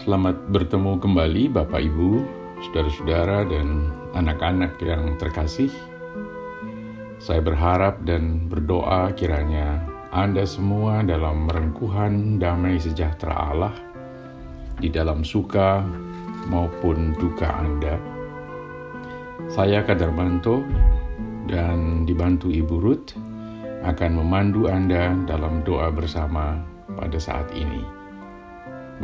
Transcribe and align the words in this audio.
Selamat 0.00 0.32
bertemu 0.48 0.96
kembali 0.96 1.52
Bapak 1.52 1.76
Ibu, 1.76 2.24
saudara-saudara 2.64 3.44
dan 3.44 3.92
anak-anak 4.16 4.80
yang 4.80 5.20
terkasih. 5.20 5.68
Saya 7.20 7.44
berharap 7.44 8.00
dan 8.08 8.48
berdoa 8.48 9.12
kiranya 9.12 9.84
Anda 10.08 10.48
semua 10.48 11.04
dalam 11.04 11.44
merengkuhan 11.44 12.40
damai 12.40 12.80
sejahtera 12.80 13.52
Allah 13.52 13.76
di 14.80 14.88
dalam 14.88 15.20
suka 15.20 15.84
maupun 16.48 17.12
duka 17.20 17.60
Anda. 17.60 18.00
Saya 19.52 19.84
Kadarmanto 19.84 20.64
dan 21.44 22.08
dibantu 22.08 22.48
Ibu 22.48 22.76
Ruth 22.80 23.12
akan 23.84 24.16
memandu 24.16 24.64
Anda 24.64 25.12
dalam 25.28 25.60
doa 25.60 25.92
bersama 25.92 26.56
pada 26.96 27.20
saat 27.20 27.52
ini. 27.52 27.84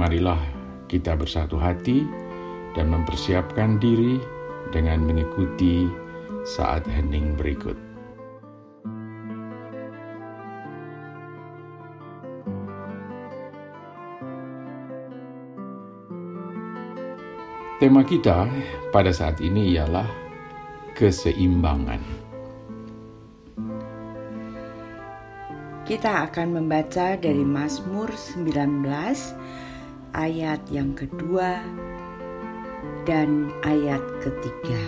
Marilah 0.01 0.55
kita 0.86 1.18
bersatu 1.18 1.58
hati 1.58 2.06
dan 2.78 2.90
mempersiapkan 2.90 3.78
diri 3.82 4.22
dengan 4.70 5.02
mengikuti 5.02 5.86
saat 6.46 6.86
hening 6.86 7.34
berikut. 7.34 7.74
Tema 17.76 18.00
kita 18.09 18.48
pada 18.88 19.12
saat 19.12 19.37
ini 19.45 19.76
ialah 19.76 20.09
keseimbangan. 20.96 22.00
Kita 25.84 26.24
akan 26.26 26.56
membaca 26.56 27.14
dari 27.20 27.45
Mazmur 27.45 28.10
19 28.16 29.76
ayat 30.16 30.64
yang 30.72 30.96
kedua 30.96 31.60
dan 33.04 33.52
ayat 33.68 34.00
ketiga. 34.24 34.80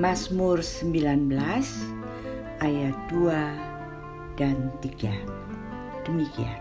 Mazmur 0.00 0.64
19 0.64 1.30
ayat 2.64 2.96
2 3.12 4.40
dan 4.40 4.72
3. 4.80 6.08
Demikian. 6.08 6.60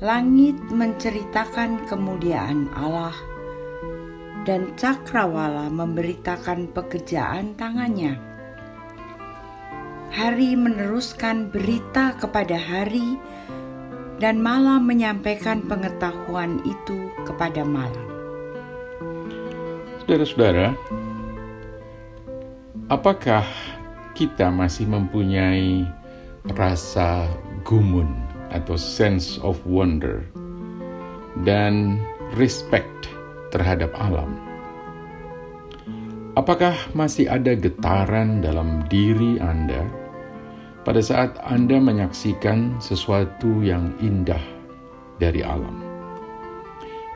Langit 0.00 0.56
menceritakan 0.72 1.84
kemuliaan 1.84 2.72
Allah 2.72 3.14
dan 4.48 4.72
cakrawala 4.80 5.68
memberitakan 5.68 6.72
pekerjaan 6.72 7.52
tangannya. 7.60 8.16
Hari 10.10 10.58
meneruskan 10.58 11.52
berita 11.54 12.18
kepada 12.18 12.58
hari 12.58 13.20
dan 14.20 14.36
malam 14.36 14.84
menyampaikan 14.84 15.64
pengetahuan 15.64 16.60
itu 16.68 17.08
kepada 17.24 17.64
malam. 17.64 18.04
Saudara-saudara, 20.04 20.76
apakah 22.92 23.48
kita 24.12 24.52
masih 24.52 24.84
mempunyai 24.84 25.88
rasa 26.52 27.24
gumun 27.64 28.12
atau 28.52 28.76
sense 28.76 29.40
of 29.40 29.56
wonder 29.64 30.20
dan 31.48 31.96
respect 32.36 33.08
terhadap 33.48 33.88
alam? 33.96 34.36
Apakah 36.36 36.76
masih 36.92 37.26
ada 37.26 37.56
getaran 37.56 38.44
dalam 38.44 38.84
diri 38.92 39.40
Anda? 39.40 40.09
Pada 40.84 41.00
saat 41.04 41.36
Anda 41.44 41.76
menyaksikan 41.76 42.80
sesuatu 42.80 43.60
yang 43.60 43.92
indah 44.00 44.40
dari 45.20 45.44
alam. 45.44 45.84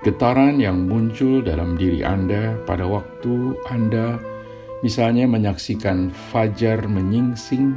Getaran 0.05 0.61
yang 0.61 0.85
muncul 0.85 1.41
dalam 1.41 1.81
diri 1.81 2.05
Anda 2.05 2.61
pada 2.69 2.85
waktu 2.85 3.57
Anda 3.73 4.21
misalnya 4.85 5.25
menyaksikan 5.25 6.13
fajar 6.13 6.85
menyingsing 6.85 7.73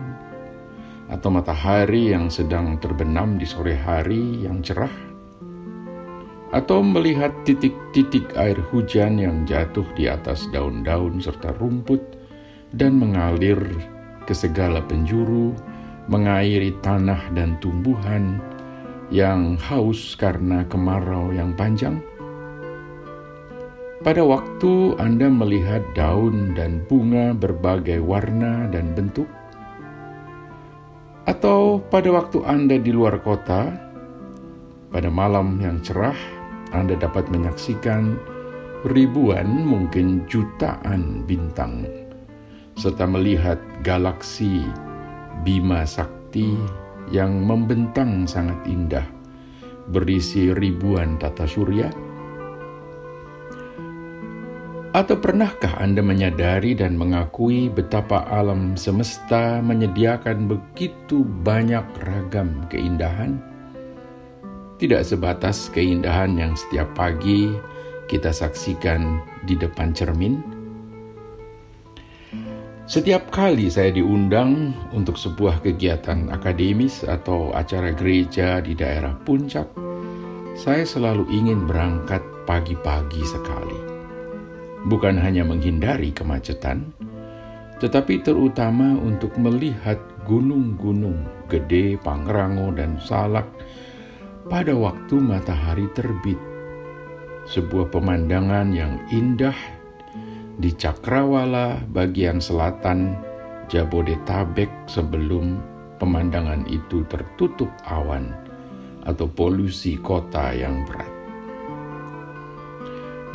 atau 1.07 1.31
matahari 1.31 2.11
yang 2.11 2.27
sedang 2.27 2.75
terbenam 2.83 3.39
di 3.39 3.47
sore 3.47 3.79
hari 3.79 4.43
yang 4.43 4.59
cerah 4.59 4.91
atau 6.51 6.83
melihat 6.83 7.31
titik-titik 7.47 8.27
air 8.35 8.59
hujan 8.71 9.19
yang 9.19 9.47
jatuh 9.47 9.87
di 9.95 10.11
atas 10.11 10.51
daun-daun 10.51 11.23
serta 11.23 11.55
rumput 11.55 11.99
dan 12.75 12.99
mengalir 12.99 13.59
ke 14.27 14.35
segala 14.35 14.83
penjuru 14.83 15.55
mengairi 16.07 16.71
tanah 16.79 17.31
dan 17.35 17.59
tumbuhan 17.59 18.39
yang 19.11 19.55
haus 19.59 20.15
karena 20.15 20.63
kemarau 20.67 21.31
yang 21.35 21.55
panjang? 21.55 21.99
Pada 24.03 24.23
waktu 24.23 24.95
Anda 25.03 25.27
melihat 25.27 25.83
daun 25.91 26.55
dan 26.55 26.85
bunga 26.87 27.35
berbagai 27.35 27.99
warna 27.99 28.71
dan 28.71 28.95
bentuk, 28.95 29.27
atau 31.27 31.83
pada 31.91 32.07
waktu 32.07 32.39
Anda 32.47 32.79
di 32.79 32.95
luar 32.95 33.19
kota, 33.19 33.75
pada 34.95 35.09
malam 35.11 35.59
yang 35.59 35.83
cerah, 35.83 36.15
Anda 36.71 36.95
dapat 36.95 37.27
menyaksikan 37.27 38.15
ribuan, 38.87 39.49
mungkin 39.67 40.23
jutaan 40.31 41.27
bintang, 41.27 41.83
serta 42.79 43.03
melihat 43.03 43.59
galaksi 43.83 44.63
Bima 45.45 45.85
Sakti 45.85 46.57
yang 47.13 47.45
membentang 47.45 48.25
sangat 48.25 48.57
indah, 48.65 49.05
berisi 49.91 50.53
ribuan 50.53 51.19
tata 51.19 51.45
surya? 51.45 51.89
Atau 54.97 55.21
pernahkah 55.21 55.77
Anda 55.77 56.01
menyadari 56.01 56.73
dan 56.73 56.97
mengakui 56.97 57.69
betapa 57.69 58.25
alam 58.33 58.73
semesta 58.73 59.61
menyediakan 59.61 60.49
begitu 60.49 61.21
banyak 61.45 61.85
ragam 62.01 62.65
keindahan? 62.65 63.37
Tidak 64.81 65.05
sebatas 65.05 65.69
keindahan 65.69 66.33
yang 66.37 66.57
setiap 66.57 66.89
pagi 66.97 67.53
kita 68.09 68.33
saksikan 68.33 69.21
di 69.45 69.53
depan 69.53 69.93
cermin, 69.93 70.56
setiap 72.87 73.27
kali 73.35 73.67
saya 73.67 73.91
diundang 73.91 74.71
untuk 74.95 75.19
sebuah 75.19 75.59
kegiatan 75.59 76.31
akademis 76.31 77.03
atau 77.03 77.51
acara 77.51 77.91
gereja 77.91 78.63
di 78.63 78.79
daerah 78.79 79.11
puncak, 79.27 79.67
saya 80.55 80.87
selalu 80.87 81.27
ingin 81.27 81.67
berangkat 81.67 82.23
pagi-pagi 82.47 83.27
sekali. 83.27 83.75
Bukan 84.87 85.19
hanya 85.19 85.43
menghindari 85.43 86.15
kemacetan, 86.15 86.95
tetapi 87.83 88.23
terutama 88.23 88.95
untuk 89.03 89.35
melihat 89.35 89.99
gunung-gunung 90.23 91.27
gede, 91.51 91.99
Pangrango, 91.99 92.71
dan 92.71 92.95
Salak 93.03 93.51
pada 94.47 94.71
waktu 94.71 95.19
matahari 95.19 95.91
terbit. 95.91 96.39
Sebuah 97.51 97.91
pemandangan 97.91 98.71
yang 98.71 98.95
indah 99.11 99.76
di 100.57 100.73
Cakrawala 100.73 101.85
bagian 101.93 102.41
selatan 102.41 103.13
Jabodetabek 103.69 104.89
sebelum 104.89 105.61
pemandangan 106.01 106.65
itu 106.65 107.05
tertutup 107.05 107.69
awan 107.85 108.33
atau 109.05 109.29
polusi 109.29 109.99
kota 110.01 110.55
yang 110.55 110.81
berat. 110.89 111.11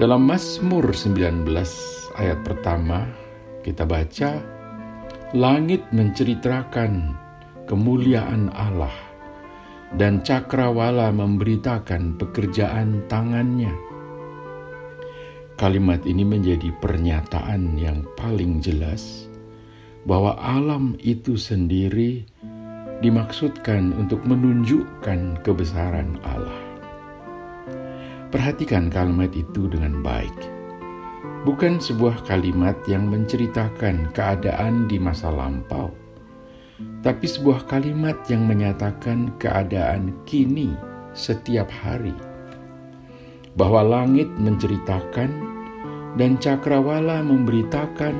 Dalam 0.00 0.24
Mazmur 0.24 0.88
19 0.90 1.46
ayat 2.16 2.40
pertama 2.42 3.06
kita 3.62 3.84
baca 3.86 4.40
langit 5.36 5.84
menceritakan 5.94 7.14
kemuliaan 7.68 8.50
Allah 8.56 8.92
dan 10.00 10.25
cakrawala 10.25 11.12
memberitakan 11.12 12.16
pekerjaan 12.16 13.04
tangannya 13.06 13.91
Kalimat 15.62 16.03
ini 16.11 16.26
menjadi 16.26 16.75
pernyataan 16.82 17.79
yang 17.79 18.03
paling 18.19 18.59
jelas 18.59 19.31
bahwa 20.03 20.35
alam 20.43 20.99
itu 20.99 21.38
sendiri 21.38 22.26
dimaksudkan 22.99 23.94
untuk 23.94 24.26
menunjukkan 24.26 25.38
kebesaran 25.47 26.19
Allah. 26.26 26.59
Perhatikan 28.35 28.91
kalimat 28.91 29.31
itu 29.38 29.70
dengan 29.70 30.03
baik. 30.03 30.35
Bukan 31.47 31.79
sebuah 31.79 32.26
kalimat 32.26 32.75
yang 32.91 33.06
menceritakan 33.06 34.11
keadaan 34.19 34.91
di 34.91 34.99
masa 34.99 35.31
lampau, 35.31 35.94
tapi 37.06 37.31
sebuah 37.31 37.70
kalimat 37.70 38.19
yang 38.26 38.50
menyatakan 38.50 39.31
keadaan 39.38 40.11
kini 40.26 40.75
setiap 41.14 41.70
hari. 41.70 42.19
Bahwa 43.55 43.87
langit 43.87 44.26
menceritakan 44.43 45.51
dan 46.17 46.37
cakrawala 46.37 47.25
memberitakan 47.25 48.14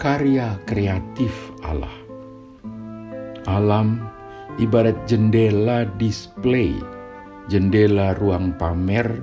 karya 0.00 0.56
kreatif 0.64 1.32
Allah. 1.64 1.92
Alam 3.46 4.02
ibarat 4.56 4.96
jendela 5.04 5.84
display 6.00 6.76
jendela 7.46 8.16
ruang 8.18 8.56
pamer 8.58 9.22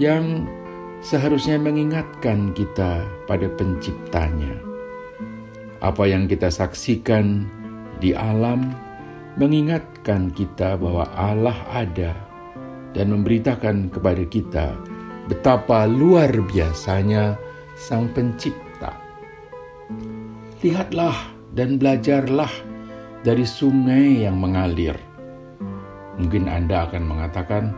yang 0.00 0.48
seharusnya 1.04 1.60
mengingatkan 1.60 2.54
kita 2.56 3.04
pada 3.28 3.46
penciptanya. 3.54 4.58
Apa 5.78 6.10
yang 6.10 6.26
kita 6.26 6.50
saksikan 6.50 7.46
di 8.02 8.10
alam 8.14 8.74
mengingatkan 9.38 10.34
kita 10.34 10.74
bahwa 10.74 11.06
Allah 11.14 11.58
ada 11.70 12.12
dan 12.96 13.14
memberitakan 13.14 13.92
kepada 13.94 14.24
kita 14.26 14.74
betapa 15.28 15.84
luar 15.84 16.32
biasanya 16.48 17.36
Sang 17.76 18.08
Pencipta. 18.16 18.96
Lihatlah 20.64 21.14
dan 21.52 21.76
belajarlah 21.76 22.50
dari 23.22 23.44
sungai 23.44 24.24
yang 24.24 24.40
mengalir. 24.40 24.96
Mungkin 26.18 26.50
Anda 26.50 26.90
akan 26.90 27.04
mengatakan, 27.06 27.70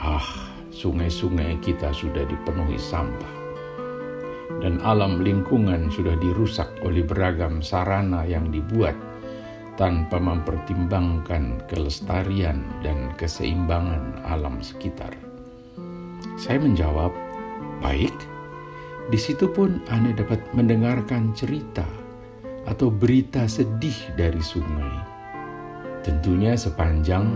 "Ah, 0.00 0.26
sungai-sungai 0.74 1.62
kita 1.62 1.94
sudah 1.94 2.26
dipenuhi 2.26 2.80
sampah." 2.80 3.38
Dan 4.58 4.82
alam 4.82 5.22
lingkungan 5.22 5.88
sudah 5.94 6.18
dirusak 6.18 6.68
oleh 6.82 7.06
beragam 7.06 7.62
sarana 7.62 8.26
yang 8.26 8.50
dibuat 8.50 8.96
tanpa 9.78 10.20
mempertimbangkan 10.20 11.64
kelestarian 11.70 12.60
dan 12.84 13.14
keseimbangan 13.16 14.20
alam 14.26 14.60
sekitar. 14.60 15.29
Saya 16.40 16.56
menjawab, 16.56 17.12
"Baik." 17.84 18.16
Di 19.12 19.20
situ 19.20 19.44
pun 19.52 19.84
Anda 19.92 20.16
dapat 20.16 20.40
mendengarkan 20.56 21.36
cerita 21.36 21.84
atau 22.64 22.88
berita 22.88 23.44
sedih 23.44 24.16
dari 24.16 24.40
sungai. 24.40 24.88
Tentunya 26.00 26.56
sepanjang 26.56 27.28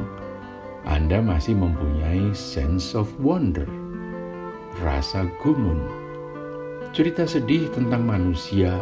Anda 0.89 1.21
masih 1.21 1.53
mempunyai 1.53 2.33
sense 2.33 2.97
of 2.97 3.12
wonder, 3.21 3.69
rasa 4.81 5.29
gumun. 5.45 5.85
Cerita 6.97 7.29
sedih 7.29 7.69
tentang 7.77 8.09
manusia 8.09 8.73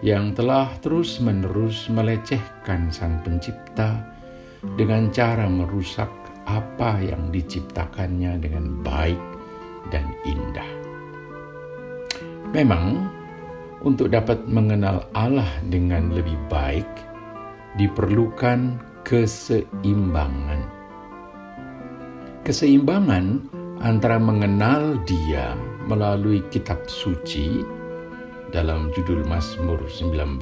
yang 0.00 0.32
telah 0.32 0.72
terus-menerus 0.80 1.92
melecehkan 1.92 2.88
Sang 2.88 3.20
Pencipta 3.20 4.08
dengan 4.80 5.12
cara 5.12 5.44
merusak 5.48 6.25
apa 6.46 7.02
yang 7.02 7.34
diciptakannya 7.34 8.38
dengan 8.38 8.80
baik 8.86 9.18
dan 9.90 10.14
indah. 10.22 10.70
Memang, 12.54 13.10
untuk 13.82 14.14
dapat 14.14 14.46
mengenal 14.46 15.04
Allah 15.12 15.50
dengan 15.66 16.14
lebih 16.14 16.38
baik, 16.46 16.86
diperlukan 17.76 18.78
keseimbangan. 19.04 20.64
Keseimbangan 22.46 23.50
antara 23.82 24.16
mengenal 24.16 25.02
Dia 25.04 25.58
melalui 25.86 26.42
kitab 26.48 26.86
suci 26.86 27.62
dalam 28.54 28.94
judul 28.94 29.26
Mazmur 29.26 29.82
19 29.90 30.38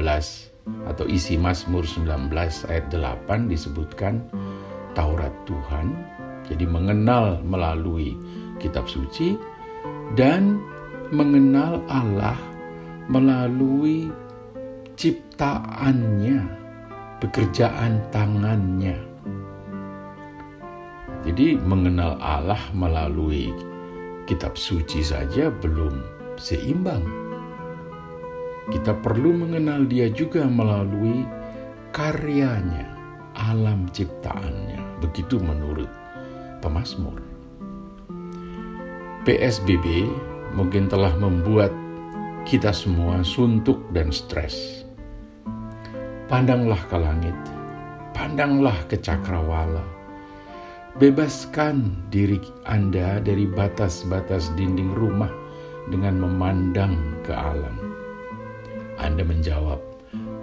atau 0.89 1.05
isi 1.09 1.37
Mazmur 1.37 1.85
19 1.85 2.33
ayat 2.69 2.87
8 2.93 3.53
disebutkan 3.53 4.25
Taurat 4.94 5.35
Tuhan. 5.44 5.93
Jadi 6.49 6.64
mengenal 6.64 7.41
melalui 7.44 8.17
kitab 8.62 8.88
suci 8.88 9.37
dan 10.14 10.61
mengenal 11.12 11.82
Allah 11.88 12.37
melalui 13.08 14.08
ciptaannya, 14.96 16.41
pekerjaan 17.20 18.00
tangannya. 18.14 18.96
Jadi 21.25 21.56
mengenal 21.56 22.20
Allah 22.20 22.61
melalui 22.76 23.49
kitab 24.29 24.61
suci 24.61 25.00
saja 25.00 25.49
belum 25.49 26.05
seimbang. 26.37 27.05
Kita 28.69 28.97
perlu 28.97 29.32
mengenal 29.32 29.88
dia 29.88 30.08
juga 30.12 30.44
melalui 30.44 31.25
karyanya, 31.97 32.93
alam 33.37 33.88
ciptaannya. 33.93 34.84
Begitu 35.02 35.41
menurut 35.43 35.91
pemazmur. 36.62 37.19
PSBB 39.25 40.05
mungkin 40.52 40.87
telah 40.87 41.17
membuat 41.17 41.73
kita 42.44 42.76
semua 42.76 43.25
suntuk 43.25 43.81
dan 43.96 44.12
stres. 44.12 44.85
Pandanglah 46.29 46.81
ke 46.93 46.96
langit, 47.00 47.37
pandanglah 48.12 48.76
ke 48.85 49.00
cakrawala. 49.00 49.81
Bebaskan 51.00 52.06
diri 52.12 52.38
Anda 52.69 53.19
dari 53.19 53.49
batas-batas 53.49 54.52
dinding 54.55 54.94
rumah 54.94 55.32
dengan 55.90 56.23
memandang 56.23 57.19
ke 57.26 57.32
alam. 57.35 57.76
Anda 59.00 59.26
menjawab, 59.26 59.81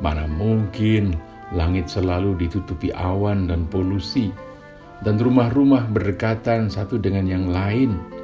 mana 0.04 0.28
mungkin 0.28 1.16
langit 1.52 1.92
selalu 1.92 2.36
ditutupi 2.48 2.92
awan 2.96 3.48
dan 3.52 3.68
polusi, 3.68 4.32
dan 5.04 5.20
rumah-rumah 5.20 5.88
berdekatan 5.92 6.72
satu 6.72 7.00
dengan 7.00 7.28
yang 7.28 7.52
lain 7.52 8.22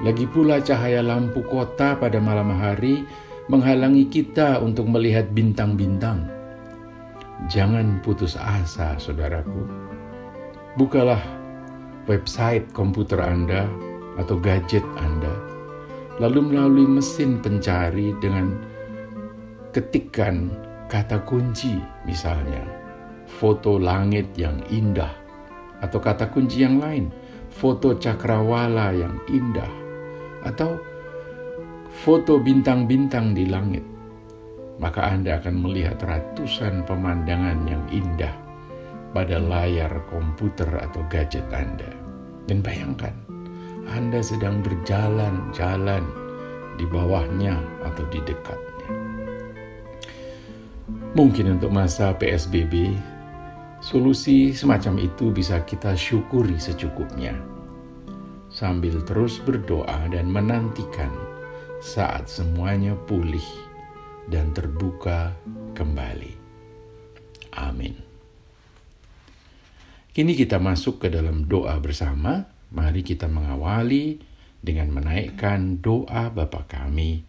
lagi 0.00 0.24
pula 0.24 0.64
cahaya 0.64 1.04
lampu 1.04 1.44
kota 1.44 1.92
pada 1.92 2.16
malam 2.16 2.56
hari 2.56 3.04
menghalangi 3.52 4.08
kita 4.08 4.56
untuk 4.56 4.88
melihat 4.88 5.28
bintang-bintang. 5.36 6.24
Jangan 7.52 8.00
putus 8.00 8.32
asa, 8.40 8.96
saudaraku. 8.96 9.60
Bukalah 10.80 11.20
website 12.08 12.64
komputer 12.72 13.20
Anda 13.20 13.68
atau 14.16 14.40
gadget 14.40 14.84
Anda, 14.96 15.36
lalu 16.16 16.48
melalui 16.48 16.88
mesin 16.88 17.36
pencari 17.44 18.16
dengan 18.24 18.56
ketikan 19.76 20.48
kata 20.90 21.22
kunci 21.22 21.78
misalnya, 22.02 22.66
foto 23.30 23.78
langit 23.78 24.34
yang 24.34 24.58
indah, 24.74 25.14
atau 25.78 26.02
kata 26.02 26.26
kunci 26.34 26.66
yang 26.66 26.82
lain, 26.82 27.14
foto 27.46 27.94
cakrawala 27.94 28.90
yang 28.90 29.14
indah, 29.30 29.70
atau 30.42 30.74
foto 32.02 32.42
bintang-bintang 32.42 33.38
di 33.38 33.46
langit, 33.46 33.86
maka 34.82 35.14
Anda 35.14 35.38
akan 35.38 35.62
melihat 35.62 36.02
ratusan 36.02 36.82
pemandangan 36.90 37.70
yang 37.70 37.84
indah 37.94 38.34
pada 39.14 39.38
layar 39.38 39.94
komputer 40.10 40.68
atau 40.74 41.06
gadget 41.06 41.46
Anda. 41.54 41.86
Dan 42.50 42.66
bayangkan, 42.66 43.14
Anda 43.94 44.18
sedang 44.26 44.58
berjalan-jalan 44.66 46.02
di 46.74 46.84
bawahnya 46.88 47.54
atau 47.86 48.02
di 48.10 48.18
dekatnya. 48.26 48.69
Mungkin 51.10 51.58
untuk 51.58 51.74
masa 51.74 52.14
PSBB, 52.14 52.94
solusi 53.82 54.54
semacam 54.54 55.02
itu 55.02 55.34
bisa 55.34 55.58
kita 55.66 55.98
syukuri 55.98 56.54
secukupnya 56.54 57.34
sambil 58.50 58.98
terus 59.06 59.38
berdoa 59.42 60.10
dan 60.10 60.26
menantikan 60.30 61.10
saat 61.82 62.26
semuanya 62.26 62.98
pulih 63.06 63.42
dan 64.30 64.54
terbuka 64.54 65.32
kembali. 65.74 66.34
Amin. 67.56 67.94
Kini 70.10 70.34
kita 70.34 70.58
masuk 70.58 71.06
ke 71.06 71.08
dalam 71.08 71.46
doa 71.46 71.78
bersama. 71.78 72.50
Mari 72.70 73.02
kita 73.02 73.26
mengawali 73.26 74.22
dengan 74.62 74.94
menaikkan 74.94 75.82
doa 75.82 76.30
Bapa 76.30 76.70
kami 76.70 77.26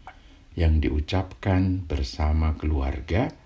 yang 0.54 0.78
diucapkan 0.78 1.82
bersama 1.86 2.54
keluarga. 2.58 3.41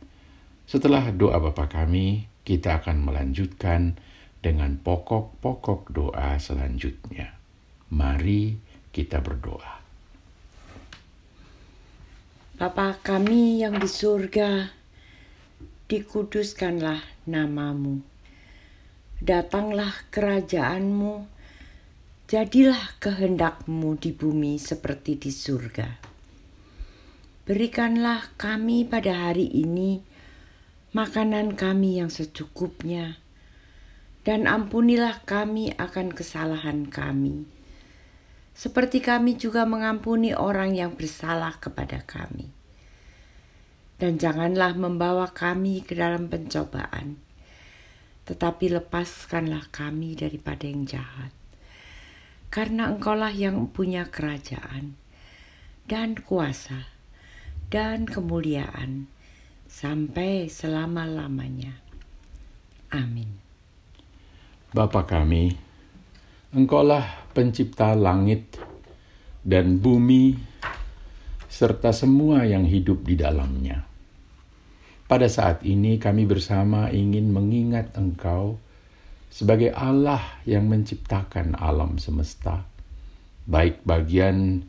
Setelah 0.65 1.13
doa 1.13 1.38
Bapa 1.38 1.69
kami, 1.69 2.25
kita 2.41 2.81
akan 2.81 3.05
melanjutkan 3.05 4.01
dengan 4.41 4.81
pokok-pokok 4.81 5.93
doa 5.93 6.41
selanjutnya. 6.41 7.38
Mari 7.93 8.57
kita 8.89 9.22
berdoa. 9.22 9.77
Bapa 12.57 12.98
kami 12.98 13.62
yang 13.62 13.77
di 13.77 13.86
surga, 13.86 14.74
dikuduskanlah 15.86 17.29
namamu. 17.29 18.01
Datanglah 19.22 19.93
kerajaanmu, 20.10 21.29
jadilah 22.25 22.98
kehendakmu 22.98 24.01
di 24.01 24.17
bumi 24.17 24.57
seperti 24.57 25.13
di 25.13 25.29
surga. 25.29 25.89
Berikanlah 27.45 28.34
kami 28.34 28.89
pada 28.89 29.29
hari 29.29 29.45
ini 29.45 30.14
makanan 30.95 31.59
kami 31.59 31.99
yang 31.99 32.07
secukupnya, 32.07 33.19
dan 34.23 34.47
ampunilah 34.47 35.27
kami 35.27 35.75
akan 35.75 36.15
kesalahan 36.15 36.87
kami 36.87 37.51
seperti 38.55 39.03
kami 39.03 39.35
juga 39.35 39.67
mengampuni 39.67 40.31
orang 40.31 40.71
yang 40.79 40.95
bersalah 40.95 41.59
kepada 41.59 41.99
kami. 42.07 42.55
Dan 43.99 44.15
janganlah 44.15 44.71
membawa 44.79 45.35
kami 45.35 45.83
ke 45.83 45.91
dalam 45.91 46.31
pencobaan, 46.31 47.19
tetapi 48.23 48.71
lepaskanlah 48.79 49.67
kami 49.75 50.15
daripada 50.15 50.63
yang 50.71 50.87
jahat. 50.87 51.35
Karena 52.47 52.87
engkaulah 52.87 53.35
yang 53.35 53.67
punya 53.75 54.07
kerajaan 54.07 54.95
dan 55.91 56.15
kuasa 56.15 56.87
dan 57.67 58.07
kemuliaan 58.07 59.11
sampai 59.75 60.48
selama-lamanya. 60.48 61.75
Amin. 62.96 63.27
Bapa 64.72 65.03
kami, 65.03 65.51
Engkaulah 66.55 67.27
pencipta 67.36 67.91
langit 67.91 68.55
dan 69.44 69.75
bumi 69.84 70.39
serta 71.51 71.91
semua 71.91 72.48
yang 72.48 72.63
hidup 72.63 73.03
di 73.03 73.20
dalamnya. 73.20 73.84
Pada 75.12 75.27
saat 75.27 75.67
ini 75.67 76.00
kami 76.00 76.24
bersama 76.24 76.88
ingin 76.96 77.36
mengingat 77.36 77.91
Engkau 78.00 78.55
sebagai 79.27 79.75
Allah 79.75 80.24
yang 80.48 80.72
menciptakan 80.72 81.60
alam 81.60 82.00
semesta, 82.00 82.63
baik 83.44 83.84
bagian 83.84 84.63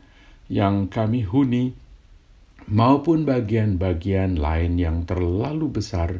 yang 0.51 0.91
kami 0.91 1.23
huni 1.23 1.86
maupun 2.67 3.23
bagian-bagian 3.23 4.35
lain 4.35 4.75
yang 4.75 5.07
terlalu 5.07 5.71
besar 5.71 6.19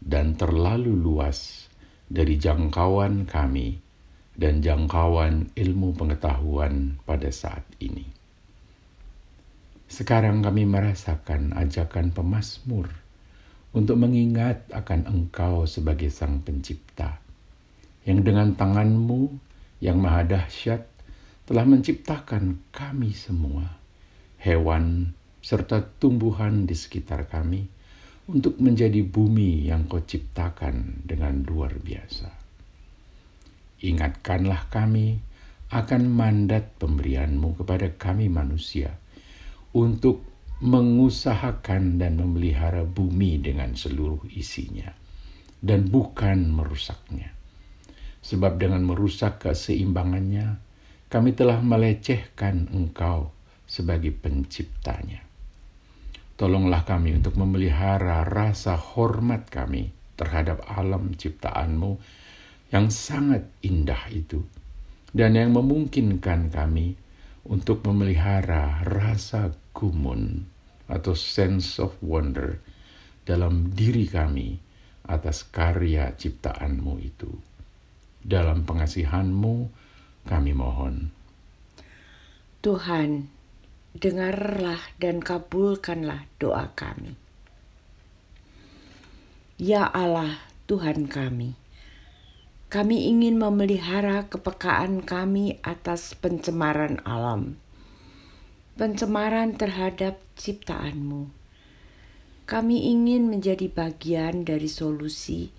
dan 0.00 0.32
terlalu 0.32 0.96
luas 0.96 1.68
dari 2.08 2.40
jangkauan 2.40 3.28
kami 3.28 3.84
dan 4.32 4.64
jangkauan 4.64 5.52
ilmu 5.52 5.92
pengetahuan 5.92 6.96
pada 7.04 7.28
saat 7.28 7.64
ini. 7.84 8.08
Sekarang 9.84 10.40
kami 10.40 10.64
merasakan 10.64 11.52
ajakan 11.52 12.10
pemazmur 12.10 12.88
untuk 13.76 14.00
mengingat 14.00 14.64
akan 14.72 15.06
Engkau 15.06 15.68
sebagai 15.68 16.08
Sang 16.08 16.40
Pencipta, 16.40 17.20
yang 18.08 18.24
dengan 18.24 18.56
tanganmu 18.56 19.36
yang 19.84 20.00
maha 20.00 20.24
dahsyat 20.24 20.88
telah 21.44 21.68
menciptakan 21.68 22.64
kami 22.72 23.12
semua, 23.12 23.76
hewan 24.40 25.12
serta 25.44 25.84
tumbuhan 25.84 26.64
di 26.64 26.72
sekitar 26.72 27.28
kami, 27.28 27.68
untuk 28.32 28.56
menjadi 28.56 29.04
bumi 29.04 29.68
yang 29.68 29.84
kau 29.84 30.00
ciptakan 30.00 31.04
dengan 31.04 31.44
luar 31.44 31.76
biasa 31.76 32.44
ingatkanlah 33.84 34.72
kami 34.72 35.20
akan 35.68 36.08
mandat 36.08 36.72
pemberianmu 36.80 37.60
kepada 37.60 37.92
kami 37.92 38.32
manusia 38.32 38.96
untuk 39.76 40.24
mengusahakan 40.64 42.00
dan 42.00 42.16
memelihara 42.16 42.88
bumi 42.88 43.36
dengan 43.42 43.76
seluruh 43.76 44.24
isinya 44.32 44.88
dan 45.60 45.92
bukan 45.92 46.48
merusaknya. 46.48 47.36
Sebab 48.24 48.56
dengan 48.56 48.80
merusak 48.88 49.44
keseimbangannya, 49.44 50.56
kami 51.12 51.36
telah 51.36 51.60
melecehkan 51.60 52.72
engkau 52.72 53.28
sebagai 53.68 54.16
penciptanya. 54.16 55.20
Tolonglah 56.34 56.82
kami 56.82 57.14
untuk 57.14 57.38
memelihara 57.38 58.26
rasa 58.26 58.74
hormat 58.74 59.46
kami 59.46 59.94
terhadap 60.18 60.66
alam 60.66 61.14
ciptaanmu 61.14 61.98
yang 62.74 62.90
sangat 62.90 63.46
indah 63.62 64.10
itu 64.10 64.42
dan 65.14 65.38
yang 65.38 65.54
memungkinkan 65.54 66.50
kami 66.50 66.98
untuk 67.46 67.86
memelihara 67.86 68.82
rasa 68.82 69.54
gumun 69.70 70.42
atau 70.90 71.14
sense 71.14 71.78
of 71.78 71.94
wonder 72.02 72.58
dalam 73.22 73.70
diri 73.72 74.10
kami 74.10 74.58
atas 75.04 75.44
karya 75.48 76.12
ciptaanmu 76.16 76.94
itu. 77.00 77.30
Dalam 78.24 78.64
pengasihanmu 78.64 79.54
kami 80.24 80.52
mohon. 80.56 81.12
Tuhan, 82.64 83.28
dengarlah 83.94 84.82
dan 84.98 85.22
kabulkanlah 85.22 86.26
doa 86.36 86.74
kami. 86.74 87.16
Ya 89.58 89.86
Allah, 89.86 90.42
Tuhan 90.66 91.06
kami 91.06 91.64
kami 92.74 93.06
ingin 93.06 93.38
memelihara 93.38 94.26
kepekaan 94.26 95.06
kami 95.06 95.62
atas 95.62 96.18
pencemaran 96.18 96.98
alam, 97.06 97.54
pencemaran 98.74 99.54
terhadap 99.54 100.18
ciptaanmu. 100.34 101.30
Kami 102.50 102.90
ingin 102.90 103.30
menjadi 103.30 103.70
bagian 103.70 104.42
dari 104.42 104.66
solusi, 104.66 105.54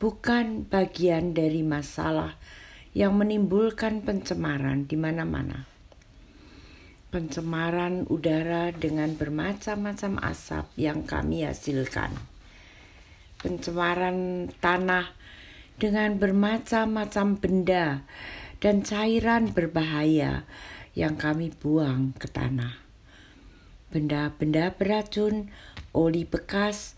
bukan 0.00 0.64
bagian 0.64 1.36
dari 1.36 1.60
masalah 1.60 2.40
yang 2.96 3.20
menimbulkan 3.20 4.00
pencemaran 4.00 4.88
di 4.88 4.96
mana-mana. 4.96 5.68
Pencemaran 7.10 8.06
udara 8.06 8.70
dengan 8.70 9.18
bermacam-macam 9.18 10.22
asap 10.30 10.70
yang 10.78 11.02
kami 11.02 11.42
hasilkan. 11.42 12.14
Pencemaran 13.42 14.46
tanah 14.62 15.10
dengan 15.74 16.22
bermacam-macam 16.22 17.26
benda 17.42 18.06
dan 18.62 18.86
cairan 18.86 19.50
berbahaya 19.50 20.46
yang 20.94 21.18
kami 21.18 21.50
buang 21.50 22.14
ke 22.14 22.30
tanah. 22.30 22.78
Benda-benda 23.90 24.70
beracun, 24.70 25.50
oli 25.90 26.22
bekas, 26.22 26.94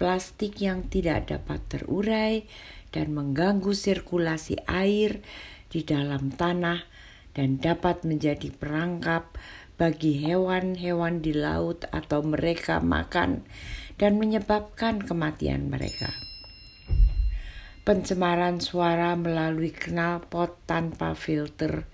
plastik 0.00 0.64
yang 0.64 0.88
tidak 0.88 1.28
dapat 1.36 1.60
terurai 1.68 2.48
dan 2.96 3.12
mengganggu 3.12 3.76
sirkulasi 3.76 4.56
air 4.64 5.20
di 5.68 5.84
dalam 5.84 6.32
tanah 6.32 6.99
dan 7.40 7.56
dapat 7.56 8.04
menjadi 8.04 8.52
perangkap 8.52 9.32
bagi 9.80 10.20
hewan-hewan 10.20 11.24
di 11.24 11.32
laut 11.32 11.88
atau 11.88 12.20
mereka 12.20 12.84
makan 12.84 13.48
dan 13.96 14.20
menyebabkan 14.20 15.00
kematian 15.00 15.72
mereka 15.72 16.12
pencemaran 17.80 18.60
suara 18.60 19.16
melalui 19.16 19.72
knalpot 19.72 20.52
tanpa 20.68 21.16
filter 21.16 21.88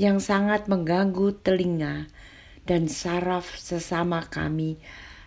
yang 0.00 0.16
sangat 0.16 0.64
mengganggu 0.64 1.38
telinga 1.44 2.08
dan 2.64 2.88
saraf 2.88 3.54
sesama 3.60 4.24
kami 4.26 4.80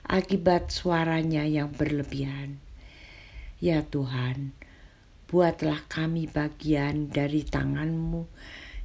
akibat 0.04 0.74
suaranya 0.74 1.46
yang 1.46 1.70
berlebihan. 1.70 2.58
Ya 3.62 3.86
Tuhan, 3.86 4.58
buatlah 5.30 5.86
kami 5.86 6.26
bagian 6.26 7.14
dari 7.14 7.46
tanganmu 7.46 8.26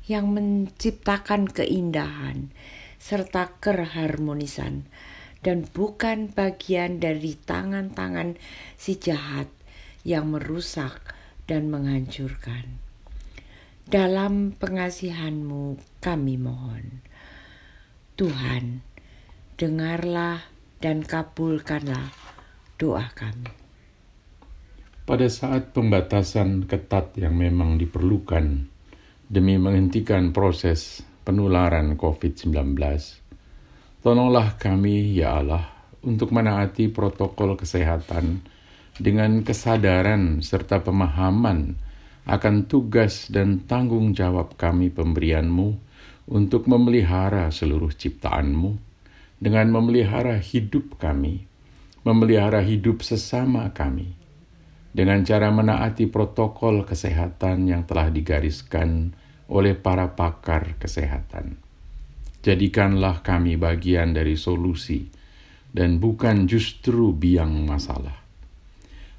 yang 0.06 0.30
menciptakan 0.30 1.50
keindahan 1.50 2.54
serta 3.02 3.58
keharmonisan 3.58 4.86
dan 5.42 5.66
bukan 5.66 6.30
bagian 6.30 6.98
dari 6.98 7.38
tangan-tangan 7.38 8.34
si 8.74 8.98
jahat 8.98 9.46
yang 10.06 10.30
merusak 10.30 11.14
dan 11.46 11.70
menghancurkan. 11.70 12.82
Dalam 13.86 14.50
pengasihanmu 14.58 15.78
kami 16.02 16.34
mohon. 16.34 17.06
Tuhan, 18.18 18.82
dengarlah 19.54 20.42
dan 20.82 21.06
kabulkanlah 21.06 22.10
doa 22.74 23.06
kami. 23.14 23.54
Pada 25.06 25.30
saat 25.30 25.70
pembatasan 25.70 26.66
ketat 26.66 27.14
yang 27.14 27.38
memang 27.38 27.78
diperlukan 27.78 28.66
demi 29.26 29.58
menghentikan 29.58 30.30
proses 30.30 31.02
penularan 31.26 31.98
COVID-19, 31.98 32.54
tolonglah 34.02 34.54
kami, 34.58 35.18
ya 35.18 35.42
Allah, 35.42 35.66
untuk 36.06 36.30
menaati 36.30 36.86
protokol 36.94 37.58
kesehatan 37.58 38.46
dengan 38.96 39.42
kesadaran 39.42 40.40
serta 40.40 40.80
pemahaman 40.86 41.74
akan 42.26 42.70
tugas 42.70 43.30
dan 43.30 43.66
tanggung 43.66 44.14
jawab 44.14 44.54
kami 44.54 44.90
pemberianmu 44.90 45.78
untuk 46.26 46.66
memelihara 46.66 47.50
seluruh 47.54 47.94
ciptaanmu, 47.94 48.78
dengan 49.36 49.68
memelihara 49.68 50.40
hidup 50.40 50.96
kami, 50.98 51.44
memelihara 52.02 52.64
hidup 52.64 53.04
sesama 53.04 53.70
kami, 53.70 54.16
dengan 54.96 55.20
cara 55.28 55.52
menaati 55.52 56.08
protokol 56.08 56.88
kesehatan 56.88 57.68
yang 57.68 57.84
telah 57.84 58.08
digariskan 58.08 59.12
oleh 59.52 59.76
para 59.76 60.16
pakar 60.16 60.80
kesehatan. 60.80 61.60
Jadikanlah 62.40 63.20
kami 63.20 63.60
bagian 63.60 64.16
dari 64.16 64.40
solusi 64.40 65.04
dan 65.68 66.00
bukan 66.00 66.48
justru 66.48 67.12
biang 67.12 67.68
masalah 67.68 68.26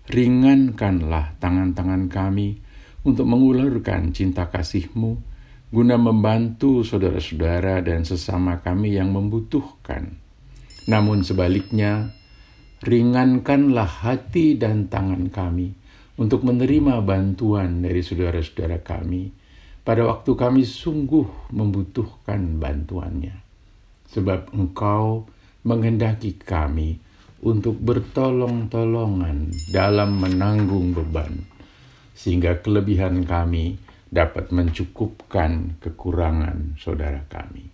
ringankanlah 0.08 1.36
tangan-tangan 1.38 2.08
kami 2.08 2.64
untuk 3.04 3.28
mengulurkan 3.28 4.16
cinta 4.16 4.48
kasih-Mu 4.48 5.36
guna 5.68 6.00
membantu 6.00 6.88
saudara-saudara 6.88 7.84
dan 7.84 8.08
sesama 8.08 8.64
kami 8.64 8.96
yang 8.96 9.12
membutuhkan. 9.12 10.16
Namun 10.88 11.28
sebaliknya, 11.28 12.16
ringankanlah 12.86 13.90
hati 14.06 14.60
dan 14.60 14.86
tangan 14.92 15.34
kami 15.34 15.74
untuk 16.18 16.46
menerima 16.46 17.02
bantuan 17.02 17.82
dari 17.82 18.02
saudara-saudara 18.02 18.82
kami 18.82 19.34
pada 19.88 20.04
waktu 20.04 20.36
kami 20.36 20.68
sungguh 20.68 21.56
membutuhkan 21.56 22.60
bantuannya. 22.60 23.40
Sebab 24.12 24.52
Engkau 24.52 25.32
menghendaki 25.64 26.36
kami 26.36 27.00
untuk 27.40 27.80
bertolong-tolongan 27.80 29.56
dalam 29.72 30.20
menanggung 30.20 30.92
beban, 30.92 31.48
sehingga 32.12 32.60
kelebihan 32.60 33.24
kami 33.24 33.80
dapat 34.12 34.52
mencukupkan 34.52 35.80
kekurangan 35.80 36.76
saudara 36.76 37.24
kami. 37.32 37.68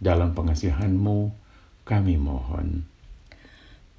Dalam 0.00 0.34
pengasihanmu 0.34 1.18
kami 1.86 2.14
mohon. 2.18 2.89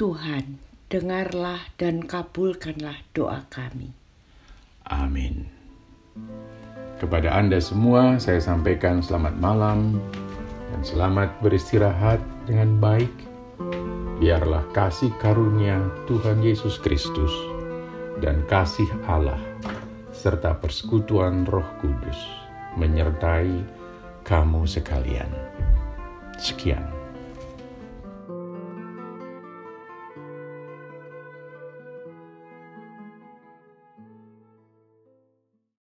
Tuhan, 0.01 0.57
dengarlah 0.89 1.61
dan 1.77 2.01
kabulkanlah 2.01 3.05
doa 3.13 3.45
kami. 3.53 3.93
Amin. 4.89 5.45
Kepada 6.97 7.37
Anda 7.37 7.61
semua 7.61 8.17
saya 8.17 8.41
sampaikan 8.41 9.05
selamat 9.05 9.37
malam 9.37 10.01
dan 10.73 10.81
selamat 10.81 11.37
beristirahat 11.45 12.17
dengan 12.49 12.81
baik. 12.81 13.13
Biarlah 14.17 14.65
kasih 14.73 15.13
karunia 15.21 15.77
Tuhan 16.09 16.41
Yesus 16.41 16.81
Kristus 16.81 17.29
dan 18.25 18.41
kasih 18.49 18.89
Allah 19.05 19.37
serta 20.17 20.57
persekutuan 20.57 21.45
Roh 21.45 21.77
Kudus 21.77 22.17
menyertai 22.73 23.53
kamu 24.25 24.65
sekalian. 24.65 25.29
Sekian. 26.41 26.90